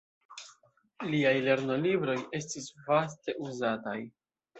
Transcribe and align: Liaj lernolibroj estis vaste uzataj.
Liaj 1.09 1.33
lernolibroj 1.47 2.15
estis 2.39 2.71
vaste 2.87 3.37
uzataj. 3.49 3.99